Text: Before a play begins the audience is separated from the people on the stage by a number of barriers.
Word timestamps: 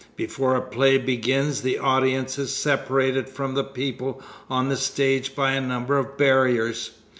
Before 0.15 0.55
a 0.55 0.63
play 0.63 0.97
begins 0.97 1.61
the 1.61 1.77
audience 1.77 2.39
is 2.39 2.55
separated 2.55 3.29
from 3.29 3.53
the 3.53 3.63
people 3.63 4.19
on 4.49 4.67
the 4.67 4.75
stage 4.75 5.35
by 5.35 5.51
a 5.51 5.61
number 5.61 5.95
of 5.95 6.17
barriers. 6.17 6.89